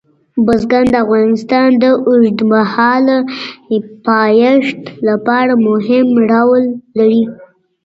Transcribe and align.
بزګان 0.45 0.85
د 0.91 0.95
افغانستان 1.05 1.69
د 1.83 1.85
اوږدمهاله 2.07 3.17
پایښت 4.07 4.79
لپاره 5.07 5.53
مهم 5.67 6.07
رول 6.31 6.63
لري. 6.97 7.23